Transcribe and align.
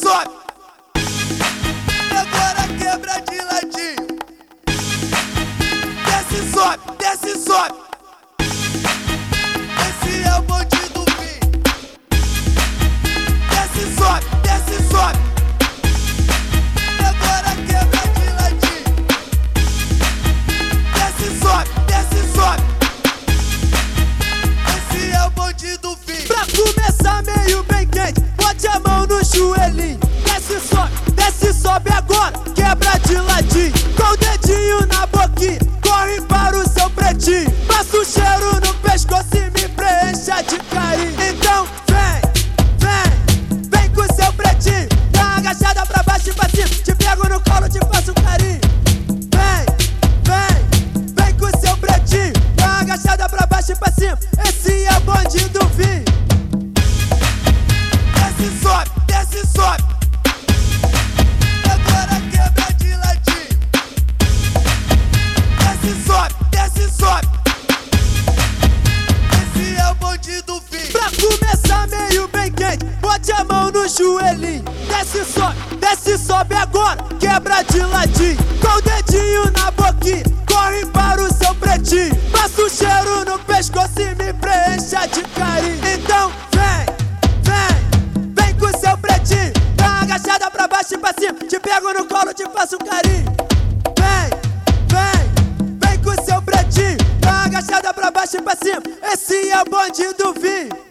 sobe. 0.00 0.30
Agora 2.10 2.62
quebra 2.78 3.20
de 3.28 3.38
ladinho. 3.50 4.06
Desce, 6.06 6.38
sobe, 6.52 6.82
desce, 6.98 7.32
sobe. 7.44 7.78
Esse 9.86 10.12
é 10.22 10.34
o 10.38 10.42
bonde 10.42 10.82
do 10.94 11.04
fim. 11.16 11.38
Desce, 13.50 13.82
sobe, 13.98 14.26
desce, 14.42 14.76
sobe. 14.90 15.18
Agora 17.10 17.50
quebra 17.68 18.02
de 18.16 18.26
ladinho. 18.38 18.90
Desce, 20.94 21.28
sobe, 21.40 21.70
desce, 21.86 22.20
sobe. 22.34 22.62
Esse 24.76 25.00
é 25.12 25.26
o 25.26 25.30
bonde 25.30 25.76
do 25.78 25.96
fim. 25.96 26.26
Pra 26.26 26.42
começar 26.46 27.22
meio 27.22 27.39
no 47.60 47.68
colo, 47.68 47.68
te 47.68 47.78
faço 47.92 48.10
um 48.10 48.14
carinho. 48.14 48.60
Vem, 49.34 49.66
vem, 50.24 51.14
vem 51.14 51.34
com 51.38 51.60
seu 51.60 51.76
pretinho. 51.76 52.32
Uma 52.58 52.80
agachada 52.80 53.28
pra 53.28 53.46
baixo 53.46 53.72
e 53.72 53.76
pra 53.76 53.92
cima. 53.92 54.18
Esse 54.48 54.84
é 54.84 54.96
o 54.96 55.00
bonde 55.00 55.48
do 55.48 55.66
vinho. 55.68 56.04
Desce, 58.14 58.62
sobe, 58.62 58.90
desce, 59.06 59.46
sobe. 59.46 59.84
Agora 61.64 62.20
quebra 62.30 62.72
de 62.78 62.94
ladinho. 62.96 63.58
Desce, 65.58 66.06
sobe, 66.06 66.34
desce, 66.50 66.90
sobe. 66.98 67.28
Esse 69.42 69.76
é 69.76 69.90
o 69.90 69.94
bonde 69.96 70.42
do 70.42 70.60
fim. 70.60 70.92
Pra 70.92 71.10
começar 71.10 71.88
meio 71.88 72.28
bem 72.28 72.50
quente, 72.52 72.84
bote 73.00 73.32
a 73.32 73.44
mão 73.44 73.70
no 73.70 73.88
joelhinho. 73.88 74.64
Desce, 74.88 75.24
sobe, 75.24 75.56
desce, 75.80 76.18
sobe 76.18 76.54
agora, 76.54 77.04
quebra 77.30 77.62
de 77.62 77.80
ladinho. 77.80 78.36
Com 78.60 78.76
o 78.76 78.82
dedinho 78.82 79.44
na 79.56 79.70
boquinha, 79.70 80.24
corre 80.48 80.84
para 80.86 81.22
o 81.22 81.32
seu 81.32 81.54
pretinho. 81.54 82.14
Passa 82.32 82.62
o 82.62 82.68
cheiro 82.68 83.24
no 83.24 83.38
pescoço 83.40 84.00
e 84.00 84.14
me 84.16 84.32
preencha 84.32 85.06
de 85.06 85.22
carinho. 85.38 85.80
Então 85.94 86.32
vem, 86.52 86.86
vem, 87.46 88.34
vem 88.34 88.54
com 88.58 88.66
o 88.66 88.80
seu 88.80 88.96
pretinho. 88.98 89.52
Dá 89.76 89.86
uma 89.86 90.02
agachada 90.02 90.50
pra 90.50 90.66
baixo 90.66 90.94
e 90.94 90.98
pra 90.98 91.14
cima. 91.18 91.38
Te 91.48 91.60
pego 91.60 91.92
no 91.92 92.04
colo, 92.06 92.34
te 92.34 92.44
faço 92.50 92.76
um 92.76 92.84
carinho. 92.84 93.24
Vem, 93.98 94.30
vem, 94.90 95.78
vem 95.78 96.02
com 96.02 96.10
o 96.10 96.24
seu 96.24 96.42
pretinho. 96.42 96.98
Dá 97.20 97.30
uma 97.30 97.44
agachada 97.44 97.94
pra 97.94 98.10
baixo 98.10 98.36
e 98.38 98.42
pra 98.42 98.56
cima. 98.56 98.82
Esse 99.12 99.50
é 99.50 99.62
o 99.62 99.64
bonde 99.70 100.12
do 100.14 100.32
vinho. 100.34 100.89